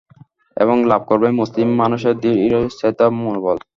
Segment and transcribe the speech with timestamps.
[0.57, 3.57] এবং লাভ করবেন মুসলিম মানসের দৃঢ়চেতা মনোবল।